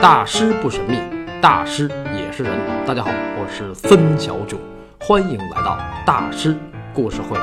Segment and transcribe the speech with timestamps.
[0.00, 0.96] 大师不神秘，
[1.42, 2.56] 大师也是人。
[2.86, 4.56] 大家好，我是孙小九，
[5.00, 5.76] 欢迎来到
[6.06, 6.56] 大师
[6.94, 7.36] 故事会。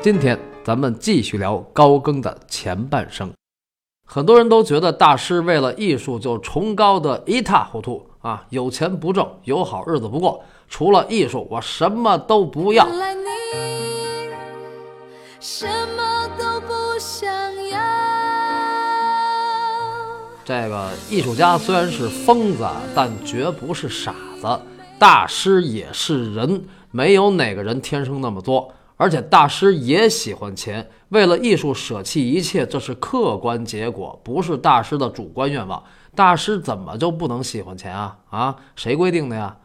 [0.00, 3.32] 今天咱们继续聊高更的前半生。
[4.04, 12.88] 很多人都觉得大师为了艺术就崇高的一塌糊涂啊，有钱不挣，有好日子不过，除了艺术我什么都不要。
[15.38, 15.64] 什
[15.96, 16.01] 么
[20.52, 24.60] 这个艺术家虽然是疯子，但绝不是傻子。
[24.98, 28.70] 大师也是人，没有哪个人天生那么作。
[28.98, 35.82] 而且大师也喜欢钱，为了艺术舍弃一切，这是客观结果，不是大师的主观愿望。
[36.14, 38.18] 大师怎么就不能喜欢钱啊？
[38.28, 39.56] 啊，谁规定的呀？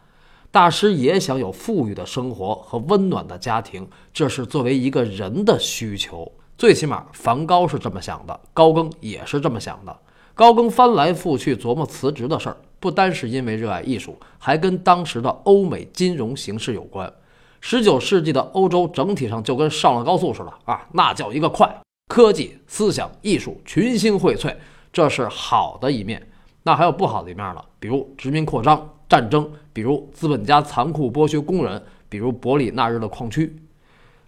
[0.51, 6.31] 大师也想有富裕的生活和温暖的家庭，这是作为一个人的需求。
[6.57, 9.93] 最起码，梵高是这么想的，高更也是这么想的。
[10.37, 17.11] 高更翻来覆去琢磨辞职的事儿，不单是因为热爱艺术，还跟当时的欧美金融形势有关。
[17.59, 21.67] 十九世纪的欧洲整体上就跟上了高速似的啊，那叫一个快！
[22.13, 24.55] 科技、思想、艺术群星荟萃，
[24.93, 26.21] 这是好的一面。
[26.61, 27.61] 那还有不好的一面呢？
[27.79, 33.57] 比如殖民扩张、战争，比如资本家残酷剥削工人，比如伯里纳日的矿区。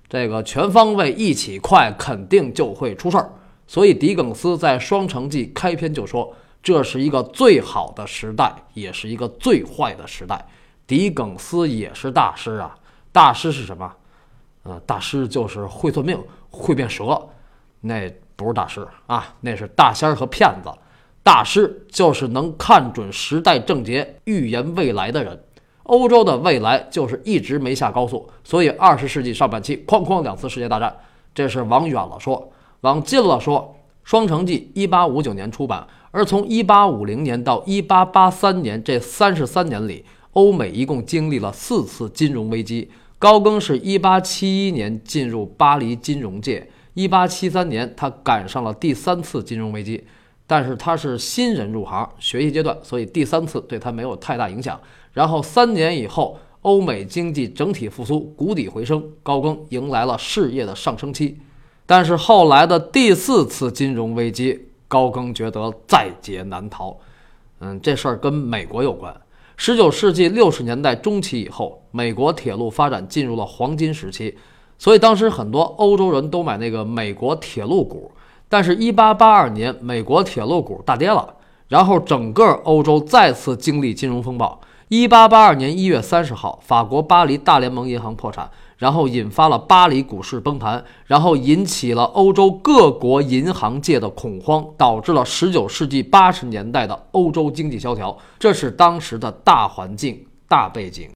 [0.09, 3.31] 这个全方位一起快，肯定就会出事儿。
[3.69, 10.43] 所以狄更斯在《双城记》开篇就说：“这是一个最好的时代，也是一个最坏的时代。”
[10.87, 12.75] 狄更斯也是大师啊！
[13.11, 13.93] 大师是什么？
[14.63, 17.29] 呃，大师就是会算命、会变蛇，
[17.81, 20.71] 那不是大师啊，那是大仙儿和骗子。
[21.21, 25.39] 大师就是能看准时代症结、预言未来的人。
[25.83, 30.91] 欧洲的未来就是一直没下高速，所以二十世纪上半期哐哐两次世界大战，
[31.35, 32.51] 这是往远了说。
[32.81, 33.75] 往近了说，
[34.09, 42.89] 《双城记》一八五九年出版，而从一八五零年到一八八三年这三十三年里，欧美一共经历了四次金融危机。
[43.17, 50.01] 高更是一八七一年进入巴黎金融界，一八七三年他赶上了第三次金融危机，
[50.47, 54.79] 但是他是新人入行，学习阶段，所以第三次对他没有太大影响。
[55.11, 61.37] 然后三年以后，欧美经济整体复苏，谷底回升，高更迎来了事业的上升期。
[61.91, 66.95] 但是后来的第四次金融危机，高更觉得在劫难逃。
[67.61, 69.11] 嗯，这事儿跟美国有关。
[69.57, 74.37] 十九世纪六十年代中期以后，美国铁路发展进入了黄金时期，
[74.77, 78.11] 所以当时很多欧洲人都买那个美国铁路股。
[78.47, 81.33] 但是，一八八二年，美国铁路股大跌了，
[81.69, 84.61] 然后整个欧洲再次经历金融风暴。
[84.89, 88.47] 一八八二年一月三十号，法国巴黎大联盟银行破产。
[88.79, 98.17] 然后引发了巴黎股市崩盘，然后引起了欧洲各国银行界的恐慌，导致了十九世纪八十年代的欧洲经济萧条。
[98.39, 101.09] 这是当时的大环境、大背景。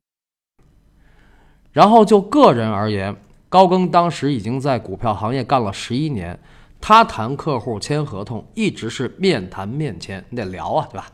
[1.72, 3.16] 然后就个人而言，
[3.48, 6.38] 高更当时已经在股票行业干了十一年，
[6.82, 11.08] 他谈客户、签合同一直是面谈面签，你得聊啊，对吧？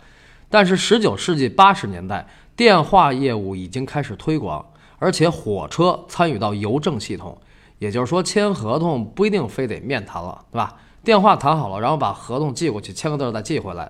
[0.50, 4.66] 但是十九世纪八十年代，电话业务已经开始推广。
[5.00, 7.38] 而且火车参与到邮政系统，
[7.80, 10.76] 也就是说签合同不一定非得面谈了，对吧？
[11.04, 13.90] 电话谈好了，然后把合同寄过去，签个字再寄回来。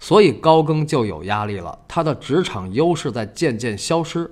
[0.00, 4.28] 所以高更就有压力了，他的职场优势在渐渐消失，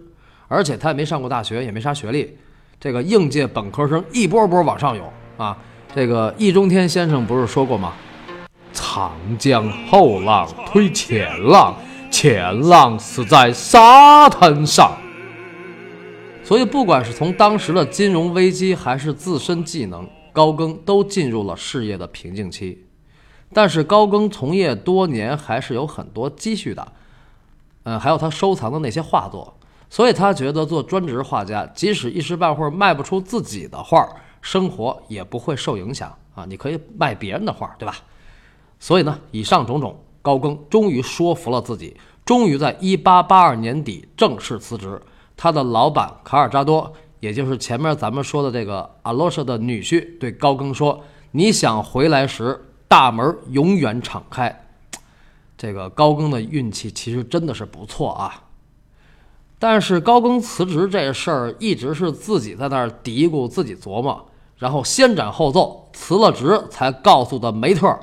[0.48, 2.36] 而且他也没上过大学，也没啥学历。
[2.80, 5.56] 这个应届本科生一波波往上涌啊！
[5.94, 7.92] 这个易中天先生不是说过吗？
[8.72, 11.74] 长江后浪推前浪，
[12.10, 14.92] 前浪死在沙滩上。
[16.48, 22.86] 所以，不管是从当时的金融危机，还是自身技能，高更都进入了事业的瓶颈期。
[23.52, 26.92] 但是，高更从业多年，还是有很多积蓄的，
[27.82, 29.58] 嗯，还有他收藏的那些画作。
[29.90, 34.08] 所以他觉得做专职画家，即使一时半会儿卖不出自己的画，
[34.40, 36.46] 生活也不会受影响啊。
[36.48, 37.94] 你可以卖别人的画，对吧？
[38.80, 41.94] 所以呢，以上种种，高更终于说服了自己，
[42.24, 44.98] 终于在一八八二年底正式辞职。
[45.38, 54.66] 他的老板卡尔扎多，也就是前面咱们说的这个阿罗舍的女婿，对高更说：“你想回来时，大门永远敞开。”
[55.56, 58.42] 这个高更的运气其实真的是不错啊。
[59.60, 67.96] 但是高更辞职这事儿一直是自己在那儿嘀咕，自己琢磨，然后先斩后奏，辞了职才告诉的梅特。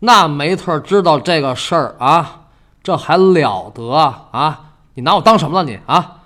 [0.00, 2.48] 那梅特知道这个事儿啊，
[2.82, 4.76] 这还了得啊？
[4.94, 6.19] 你拿我当什么了你啊？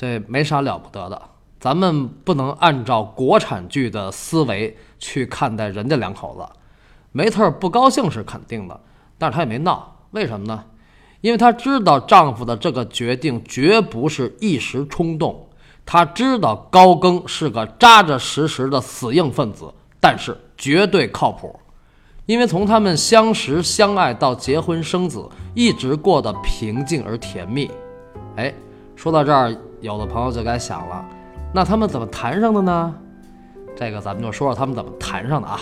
[0.00, 1.22] 这没啥了不得的，
[1.58, 6.58] 咱们不能按照国产剧的思维去看待人家两口子。
[7.12, 8.80] 梅特不高兴是肯定的，
[9.18, 10.64] 但是她也没闹，为什么呢？
[11.20, 15.46] 因为她知道丈夫的这个决定绝不是一时冲动，
[15.84, 19.70] 她知道高更是个扎扎实实的死硬分子，
[20.00, 21.60] 但是绝对靠谱。
[22.24, 27.70] 因为从他们相识相爱到结婚生子，一直过得平静而甜蜜。
[28.36, 28.54] 哎，
[28.96, 31.04] 说到这儿，有的朋友就该想了，
[31.54, 32.94] 那他们怎么谈上的呢？
[33.74, 35.60] 这个咱们就说说他们怎么谈上的啊。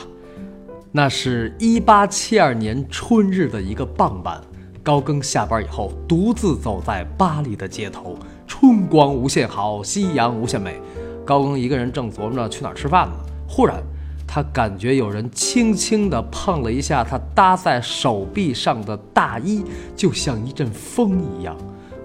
[0.90, 4.40] 那是一八七二年春日的一个傍晚，
[4.82, 8.16] 高更下班以后，独自走在巴黎的街头，
[8.46, 10.80] 春光无限好，夕阳无限美。
[11.24, 13.14] 高更一个人正琢磨着去哪儿吃饭呢，
[13.48, 13.82] 忽然。
[14.26, 19.64] 他感觉有人轻轻地碰了一下他搭在手臂上的大衣，
[19.96, 21.56] 就像一阵风一样。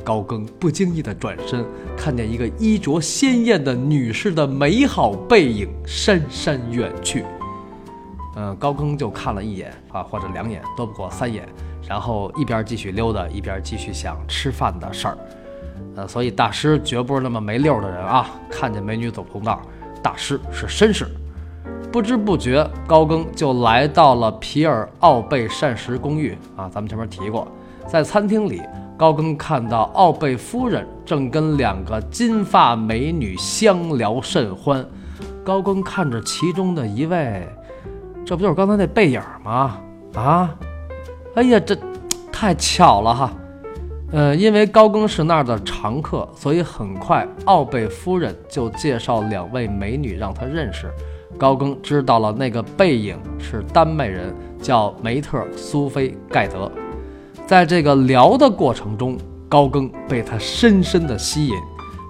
[0.03, 1.65] 高更不经意地转身，
[1.95, 7.25] 看见一个衣着鲜艳的女士的美好背影姗姗远去。
[8.35, 11.47] 嗯，高更就看了一眼啊，或者两眼，都不过三眼，
[11.87, 15.17] 然后一边继续溜达，一边继续想吃饭的事儿。
[15.95, 18.29] 呃，所以大师绝不是那么没溜的人啊！
[18.49, 19.61] 看见美女走通道，
[20.01, 21.07] 大师是绅士。
[21.91, 26.67] 不知不觉，高更就来到了皮尔奥贝膳食公寓啊。
[26.67, 27.47] 咱们前面提过，
[27.87, 28.63] 在餐厅里，
[28.97, 34.85] 高更看到奥贝夫人正跟两个金发美女相聊甚欢。
[35.43, 37.47] 高更看着其中的一位，
[38.23, 39.77] 这不就是刚才那背影吗？
[40.13, 40.55] 啊，
[41.35, 41.77] 哎呀，这
[42.31, 43.33] 太巧了哈。
[44.11, 50.87] 呃，因为高更是那儿的常客，所以很快奥贝夫人就介绍两位美女让他认识。
[51.37, 56.71] 高更知道了那个背影是丹麦人，叫梅特苏菲盖德。
[57.53, 59.15] 在这个聊的过程中，
[59.47, 61.55] 高更被她深深的吸引。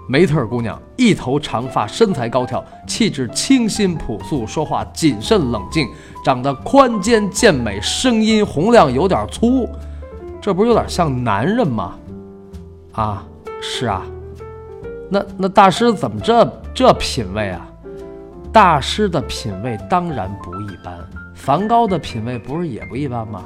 [0.08, 5.86] 梅特尔姑娘一头长发，身材高挑，气质清新朴素，说话谨慎冷静，
[6.24, 9.68] 长得宽肩健美，声音洪亮，有点粗。
[10.42, 11.96] 这不是有点像男人吗？
[12.94, 13.26] 啊，
[13.62, 14.02] 是啊。
[15.10, 17.68] 那那大师怎么这这品味啊？
[18.54, 20.98] 大师的品味当然不一般，
[21.36, 23.44] 梵高的品味不是也不一般吗？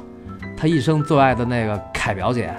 [0.58, 2.52] 他一生最爱的那个凯表姐，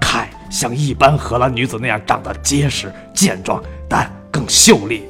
[0.00, 5.02] 凯像一般荷兰女子那样长得结实健壮，但更秀丽。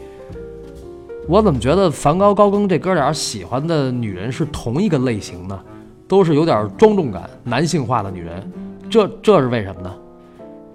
[1.29, 5.61] 我怎么觉得梵高、高更这哥俩喜欢的女人是同一个类型呢？
[6.09, 8.51] 都是有点庄重感、男性化的女人，
[8.89, 9.95] 这这是为什么呢？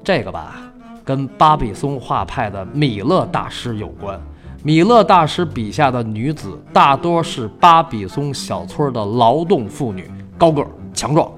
[0.03, 0.61] 这个吧，
[1.03, 4.21] 跟巴比松画派的米勒大师有关。
[4.63, 11.29] 米勒大师笔下的女子大多是巴比松小村的劳动妇女，高个儿强壮。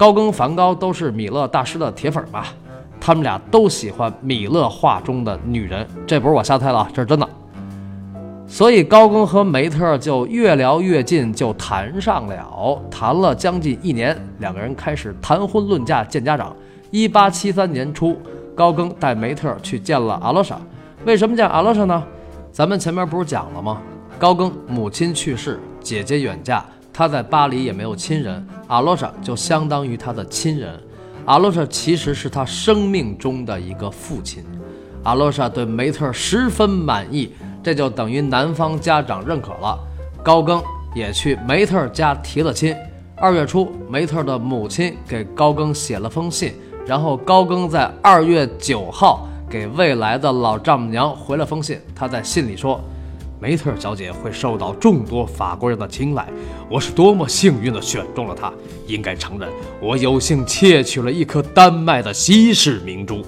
[0.00, 2.46] 高更、梵高都是米勒大师的铁粉吧？
[2.98, 7.28] 他们俩都喜欢米勒画中的女人，这不是我瞎猜了，这是真的。
[8.46, 12.82] 所以高更和梅特就越聊越近，就谈上了。
[12.90, 16.56] 谈了将近一年，两个人开始谈婚论嫁见家长。
[16.90, 18.16] 一八七三年初，
[18.54, 20.58] 高更带梅特去见了阿罗莎。
[21.04, 22.02] 为什么见阿罗莎呢？
[22.50, 23.82] 咱们前面不是讲了吗？
[24.18, 26.64] 高更母亲去世，姐姐远嫁，
[27.00, 30.78] 他在巴黎也没有亲人，阿罗莎就相当于他的亲人。
[31.24, 34.44] 阿罗莎其实是他生命中的一个父亲。
[35.02, 37.32] 阿罗莎对梅特十分满意，
[37.62, 39.78] 这就等于男方家长认可了。
[40.22, 40.62] 高更
[40.94, 42.76] 也去梅特家提了亲。
[43.16, 46.52] 二月初，梅特的母亲给高更写了封信，
[46.84, 49.26] 然后高更在二月九号。
[49.48, 52.78] 给未来的老丈母娘回了封信，他在信里说
[53.40, 56.28] ：“梅特小姐会受到众多法国人的青睐，
[56.68, 58.52] 我是多么幸运地选中了她。
[58.86, 59.48] 应该承认，
[59.80, 63.24] 我有幸窃取了一颗丹麦的稀世明珠。”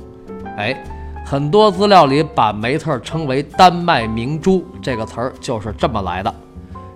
[0.58, 0.84] 哎，
[1.24, 6.34] 很多资料里把梅特称为“丹麦明珠”这个词儿就是这么来的。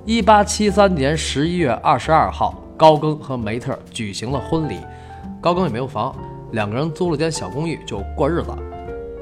[0.05, 4.77] 一八七三年十一月二十二号，高更和梅特举行了婚礼。
[5.41, 6.15] 高更也没有房，
[6.53, 8.51] 两个人租了间小公寓就过日子。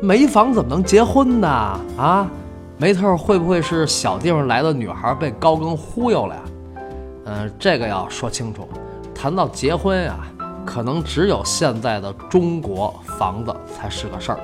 [0.02, 1.48] 没房怎么能结婚呢？
[1.96, 2.28] 啊，
[2.76, 6.42] 梅特会不会是小地方来的女孩被高更忽悠了呀？
[7.26, 8.68] 嗯，这个要说清楚。
[9.14, 10.18] 谈到结婚呀，
[10.66, 14.40] 可能只有现在的中国房子才是个事儿。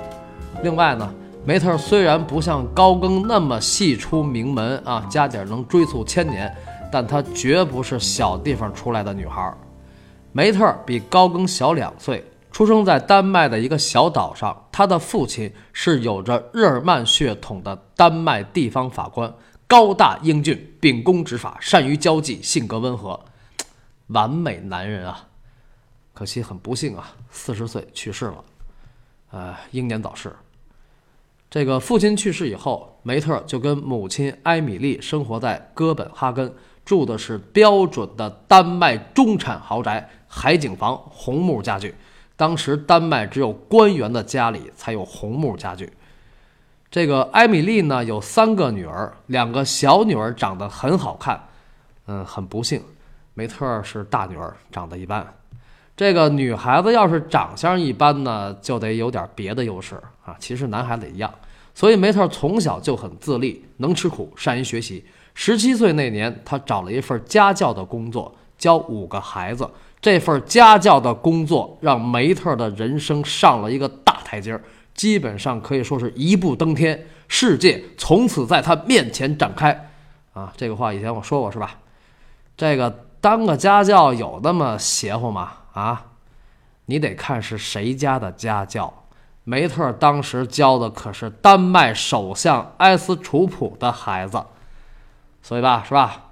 [0.62, 1.12] 另外呢，
[1.44, 6.54] 梅特虽然不像高更那么系出名门啊，家底儿能追溯千年，
[6.90, 9.52] 但她绝不是小地方出来的女孩。
[10.30, 12.24] 梅特比高更小两岁。
[12.50, 19.32] 出生在丹麦的一个小岛上，他的父亲是有着日耳曼血统的丹麦地方法官，
[19.66, 23.18] 高大英俊，秉公执法，善于交际，性格温和，
[24.08, 25.28] 完美男人啊！
[26.12, 28.44] 可惜很不幸啊，四十岁去世了，
[29.30, 30.34] 呃，英年早逝。
[31.48, 36.52] 这个父亲去世以后，梅特就跟母亲埃米丽生活在哥本哈根，
[36.84, 41.94] 住的是标准的丹麦中产豪宅海景房红木家具。
[42.40, 45.92] 当时丹麦只有官员的家里才有红木家具。
[46.90, 51.38] 这个艾米丽呢有三个女儿，两个小女儿长得很好看，
[52.06, 52.82] 嗯，很不幸，
[53.34, 55.34] 梅特是大女儿，长得一般。
[55.94, 60.34] 这个女孩子要是长相一般呢，就得有点别的优势啊。
[60.38, 61.30] 其实男孩子也一样，
[61.74, 65.04] 所以梅特从小就很自立，能吃苦，善于学习。
[65.34, 69.68] 十七岁那年，他找了一份家教的工作，教五个孩子。
[70.00, 74.62] 这份家教的工作让梅特的人生上了一个大台阶儿。
[74.92, 79.90] 基本上可以说是一步登天，世界从此在他面前展开，
[80.34, 81.78] 啊，这个话以前我说过是吧？
[82.56, 85.52] 这个当个家教有那么邪乎吗？
[85.72, 86.06] 啊，
[86.86, 88.92] 你得看是谁家的家教。
[89.44, 94.44] 梅特当时教的可是丹麦首相埃斯楚普的孩子，
[95.40, 96.29] 所以吧，是吧？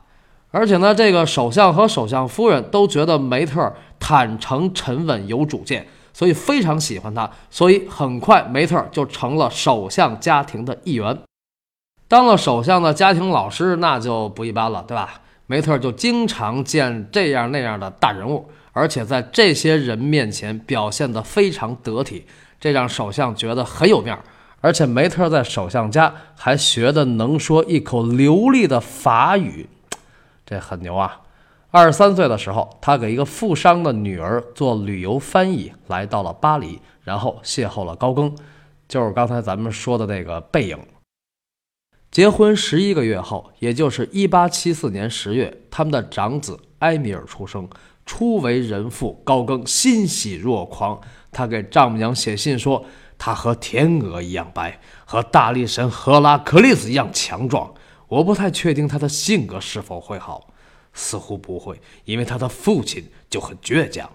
[0.50, 5.86] 而且呢，这个首相和首相夫人都觉得梅特坦诚、沉稳、有主见。
[6.10, 11.16] 所以非常喜欢他，所以很快梅特就成了首相家庭的一员。
[12.08, 15.20] 当了首相的家庭老师，那就不一般了，对吧？
[15.46, 22.24] 梅特就经常见这样那样的大人物，而且在这些人面前表现得非常得体，
[22.58, 24.20] 这让首相觉得很有面儿。
[24.60, 29.68] 而且梅特在首相家还学的能说一口流利的法语，
[30.48, 31.20] 这很牛啊！
[31.70, 38.34] 二十三岁的时候，他给一个富商的女儿做旅游翻译，来到了巴黎，然后邂逅了高更，
[38.88, 40.78] 就是刚才咱们说的那个背影。
[42.10, 47.68] 结婚十一个月后，也就是一八七四年十月，他们的长子埃米尔出生。
[48.06, 50.98] 初为人父，高更欣喜若狂。
[51.30, 52.82] 他给丈母娘写信说
[53.18, 57.70] ：“他和天鹅一样白，和大力神赫拉克利斯一样强壮。
[58.08, 60.52] 我不太确定他的性格是否会好。”
[60.94, 64.10] 似乎不会，因为他的父亲就很倔强。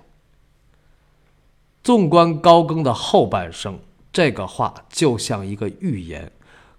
[1.81, 3.79] 纵观高更的后半生，
[4.12, 6.29] 这个话就像一个预言。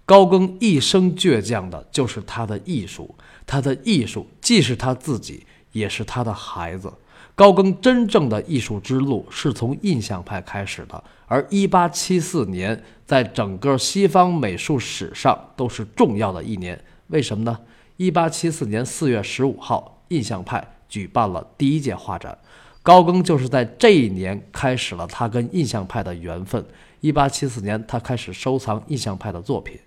[0.05, 3.15] 高更一生倔强的就是他的艺术，
[3.47, 6.93] 他的艺术既是他自己，也是他的孩子。
[7.33, 16.79] 高更真正的艺术之路是从印象派开始的，而1874年在整个西方美术史上都是重要的一年。
[17.07, 17.59] 为什么呢
[17.97, 19.91] ？1874年4月15号。
[20.09, 22.37] 印象派举办了第一届画展，
[22.83, 26.63] 高更就是在这一年开始了他跟印象派的缘分。
[26.99, 29.79] 一八七四年，他开始收藏印象派的作品。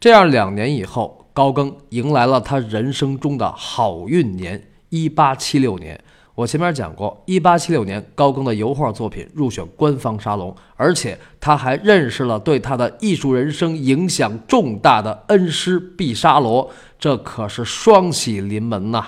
[0.00, 6.02] 这样两年以后，高更迎来了他人生中的好运年——一八七六年。
[6.34, 19.04] 我前面讲过，一八七六年，高更的油画作品入选官方沙龙，而且他还认识了对他的艺术人生影响重大的恩师毕沙罗，这可是双喜临门呐！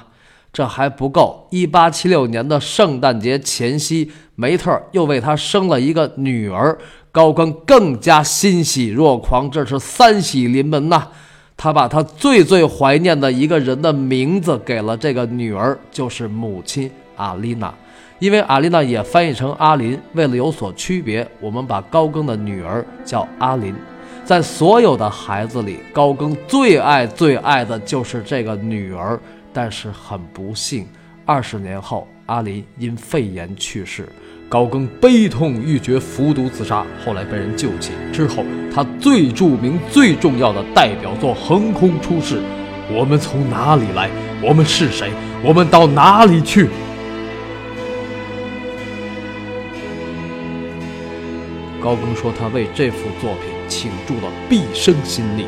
[0.53, 6.79] 这还不够，一八七六年的圣诞节前夕，梅特又为他生了一个女儿，
[7.11, 11.09] 高更更加欣喜若狂，这是三喜临门呐！
[11.57, 16.91] 他把他最最怀念的一个人的名字给了这个女儿，就是母亲。
[17.17, 17.73] 阿丽娜，
[18.19, 23.75] 因为阿丽娜也翻译成阿林，为了有所区别，我们把高更的女儿叫阿林。
[24.25, 29.21] 在所有的孩子里，高更最爱最爱的就是这个女儿。
[29.53, 30.89] 但是很不幸，
[31.25, 34.09] 二十年后，阿林因肺炎去世，
[34.49, 36.85] 高更悲痛欲绝，服毒自杀。
[37.05, 38.43] 后来被人救起之后，
[38.75, 42.41] 他最著名、最重要的代表作横空出世。
[42.91, 44.11] 我们从哪里来？
[44.43, 45.13] 我们是谁？
[45.45, 46.69] 我们到哪里去？
[51.85, 55.47] 高更说：“他为这幅作品倾注了毕生心力，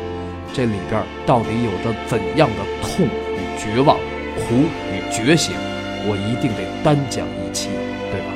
[0.53, 3.97] 这里边到底有着怎样的痛与绝望、
[4.35, 4.53] 苦
[4.93, 5.55] 与觉醒？
[6.07, 7.69] 我一定得单讲一期，
[8.11, 8.27] 对吧？”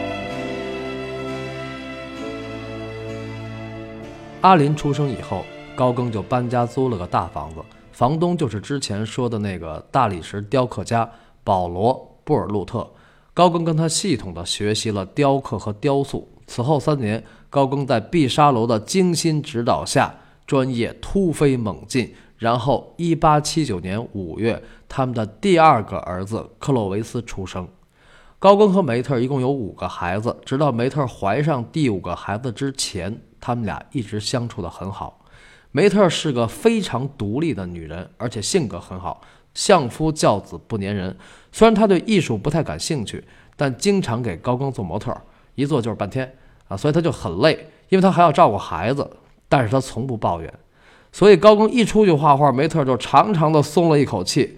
[4.41, 11.08] 阿林出生以后，高更就搬家租了个大房子，房东就是之前说的那个大理石雕刻家
[11.43, 11.93] 保罗·
[12.24, 12.89] 布尔路特。
[13.36, 16.27] 高更跟他系统的学习了雕刻和雕塑。
[16.51, 17.24] 此后三年。
[17.50, 20.15] 高更在毕沙罗的精心指导下，
[20.48, 22.13] 专业突飞猛进。
[22.38, 27.67] 然后，一八七九年五月，他们的第二个儿子克洛维斯出生。
[28.39, 35.25] 高更和梅特一共有五个孩子，直到梅特怀上第五个孩子之前，他们俩一直相处得很好。
[35.72, 39.20] 梅特是个非常独立的女人，而且性格很好，
[39.53, 41.17] 相夫教子不粘人。
[41.51, 43.22] 虽然她对艺术不太感兴趣，
[43.58, 45.13] 但经常给高更做模特，
[45.55, 46.34] 一做就是半天。
[46.72, 49.10] 啊，所以他就很累，因为他还要照顾孩子，
[49.50, 50.54] 但是他从不抱怨。
[51.12, 54.58] 所以高更一出去画画，梅特就长长的松了一口气。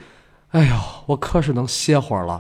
[0.52, 0.76] 哎呦，
[1.08, 2.40] 我可是能歇会儿了。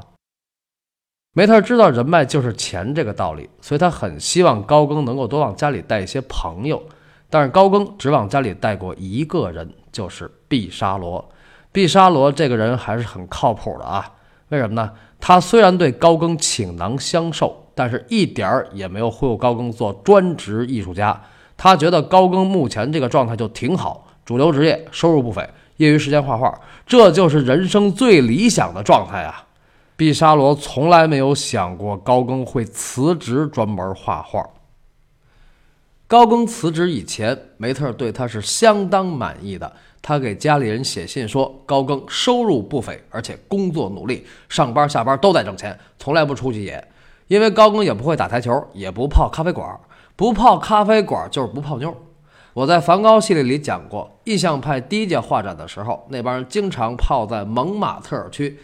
[1.33, 6.83] 梅特知道人脉就是钱这个道理，所以他很希望高更能够多往家里带一些朋友。
[7.27, 11.27] 但是高更只往家里带过一个人，就是毕沙罗。
[11.71, 14.11] 毕沙罗这个人还是很靠谱的啊。
[14.49, 14.91] 为什么呢？
[15.19, 21.21] 他虽然对高更倾囊相授，但是一点儿也没有忽悠高更做专职艺术家。
[21.55, 29.45] 他觉得高更目前这个状态就挺好，主流职业，收入不菲，业余时间画画，这就是人生最理想的状态啊。
[29.95, 34.43] 毕沙罗从来没有想过高更会辞职专门画画。
[36.07, 39.71] 高更辞职以前，梅特对他是相当满意的。
[40.01, 46.85] 他给家里人写信说，高更收入不菲，而且工作努力，上班下班都在挣钱，从来不出去野。
[47.27, 49.79] 因为高更也不会打台球，也不泡咖啡馆，
[50.15, 51.95] 不泡咖啡馆就是不泡妞。
[52.53, 58.59] 我在梵高系列里讲过，意象派第一届画展的时候，那帮人经常泡在蒙马特尔区，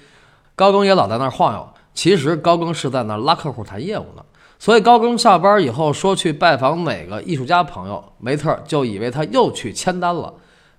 [0.56, 1.68] 高更也老在那儿晃悠。
[1.96, 4.24] 其实高更是在那儿拉客户谈业务呢。
[4.60, 10.34] 所以高更下班以后说去拜访哪个艺术家朋友，梅特就以为他又去签单了。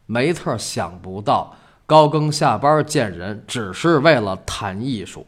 [0.07, 1.55] 梅特想不到
[1.87, 5.27] 高更下班见人只是为了谈艺术，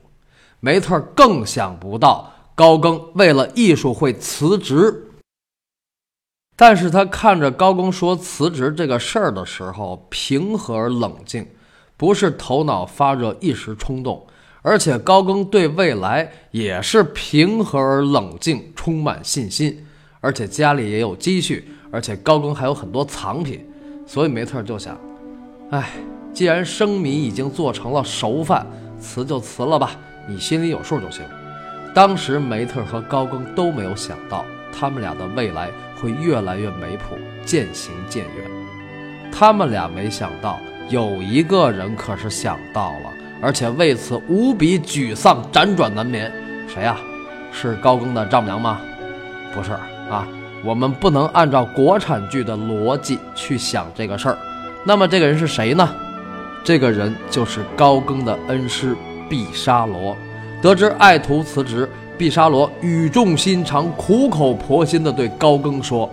[0.61, 2.31] 梅特更想不到
[2.63, 5.09] 高更为了艺术会辞职。
[6.55, 11.45] 但是他看着高更说辞职这个事儿的时候，平和而冷静，
[11.97, 14.25] 不是头脑发热一时冲动。
[14.63, 19.85] 而且高更对未来也是平和而冷静，充满信心。
[20.21, 23.67] 而且家里也有积蓄，而且高更还有很多藏品，
[24.07, 24.97] 所以梅特就想：
[25.71, 25.91] 哎，
[26.33, 28.65] 既然生米已经做成了熟饭，
[29.01, 29.97] 辞就辞了吧，
[30.29, 31.25] 你心里有数就行。
[31.95, 38.51] 当时梅特和高更都没有想到，他们俩的未来会越来越没谱，渐行渐远。
[39.31, 40.59] 他们俩没想到，
[40.89, 43.13] 有一个人可是想到了。
[43.43, 46.33] 而且为此无比沮丧，辗转难眠。
[46.69, 46.97] 谁呀？
[47.53, 48.81] 是高更的丈母娘吗？
[49.53, 49.73] 不是
[50.09, 50.27] 啊，
[50.65, 54.39] 我们不能按照国产剧的逻辑去想这个事儿。
[54.85, 55.87] 那么这个人是谁呢？
[56.65, 58.97] 这个人就是高更的恩师
[59.29, 60.17] 毕沙罗。
[60.63, 66.09] 得知爱徒辞职，毕沙罗语重心长、苦口婆心地对高更说：“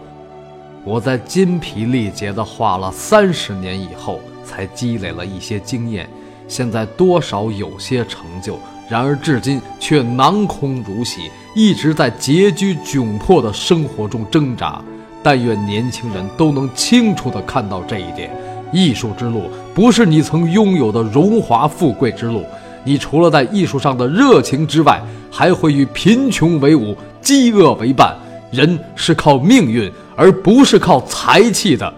[0.84, 6.10] 我在筋疲力竭地画了三十年以后，才积累了一些经验。”
[6.50, 8.58] 现在多少有些成就，
[8.90, 14.82] 然而至今却囊空如洗，一直在拮据窘迫的生活中挣扎。
[15.22, 18.32] 但愿年轻人都能清楚地看到这一点：
[18.74, 19.44] 艺术之路
[19.76, 22.44] 不是你曾拥有的荣华富贵之路，
[22.90, 25.00] 你除了在艺术上的热情之外，
[25.30, 28.18] 还会与贫穷为伍，饥饿为伴。
[28.52, 31.94] 人是靠命运，而不是靠才气的。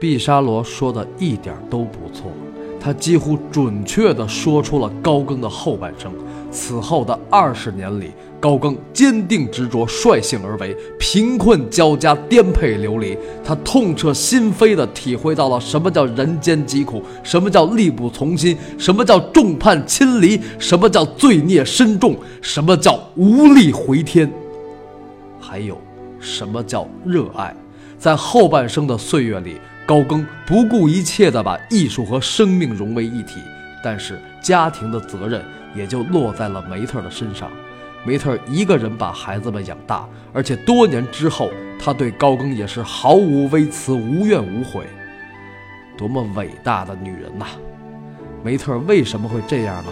[0.00, 2.30] 毕沙罗说的一点都不错，
[2.80, 6.12] 他几乎准确地说出了高更的后半生。
[6.50, 8.10] 此后的二十年里，
[8.40, 13.18] 高更坚定执着，率性而为，贫困交加，颠沛流离。
[13.44, 24.32] 他痛彻心扉地体会到了什么叫人间疾苦，什么叫力不从心，什么叫众叛亲离，什么叫罪孽深重，什么叫无力回天，
[25.38, 25.76] 还有
[26.18, 27.54] 什么叫热爱。
[27.98, 29.58] 在后半生的岁月里。
[29.88, 33.40] 高更不顾一切地把艺术和生命融为一体，
[33.82, 35.42] 但是家庭的责任
[35.74, 37.50] 也就落在了梅特的身上。
[38.04, 44.84] 梅特一个人把孩子们养大，而且多年之后，他对高更也是毫无微词、无怨无悔。
[45.96, 47.46] 多么伟大的女人呐！
[48.44, 49.90] 梅特为什么会这样呢？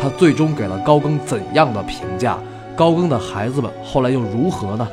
[0.00, 2.38] 他最终给了高更怎样的评价？
[2.76, 4.88] 高更的孩子们后来又如何呢？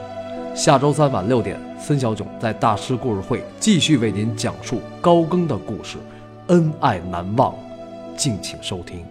[0.56, 5.98] 下周三晚六点，孙小炯在大师故事会继续为您讲述高更的故事，
[6.48, 7.56] 恩爱难忘，
[8.18, 9.04] 敬请收听。